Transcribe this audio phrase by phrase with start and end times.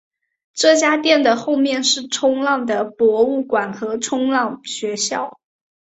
[0.55, 5.39] 这家店的后面则是冲浪的博物馆和冲浪学校。